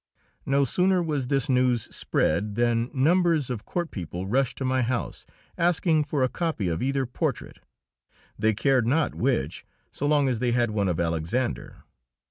[0.47, 5.27] No sooner was this news spread than numbers of court people rushed to my house,
[5.59, 7.59] asking for a copy of either portrait,
[8.35, 11.83] they cared not which, so long as they had one of Alexander.